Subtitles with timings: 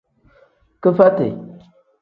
[0.81, 1.27] Kifati.